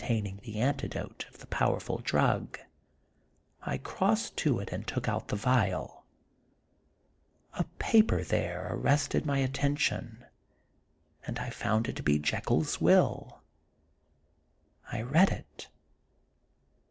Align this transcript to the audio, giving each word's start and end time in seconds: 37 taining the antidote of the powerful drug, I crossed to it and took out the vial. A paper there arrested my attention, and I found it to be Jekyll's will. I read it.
37 0.03 0.23
taining 0.23 0.41
the 0.41 0.59
antidote 0.59 1.27
of 1.29 1.37
the 1.37 1.45
powerful 1.45 1.99
drug, 1.99 2.57
I 3.61 3.77
crossed 3.77 4.35
to 4.37 4.57
it 4.57 4.71
and 4.71 4.87
took 4.87 5.07
out 5.07 5.27
the 5.27 5.35
vial. 5.35 6.07
A 7.53 7.65
paper 7.77 8.23
there 8.23 8.65
arrested 8.71 9.27
my 9.27 9.37
attention, 9.37 10.25
and 11.27 11.37
I 11.37 11.51
found 11.51 11.87
it 11.87 11.95
to 11.97 12.01
be 12.01 12.17
Jekyll's 12.17 12.81
will. 12.81 13.43
I 14.91 15.03
read 15.03 15.29
it. 15.29 15.67